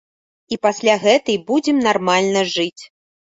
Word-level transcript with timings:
І 0.55 0.57
пасля 0.65 0.95
гэтай 1.03 1.37
будзем 1.51 1.77
нармальна 1.89 2.41
жыць. 2.57 2.83